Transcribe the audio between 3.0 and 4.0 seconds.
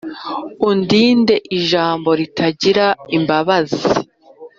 imbabazi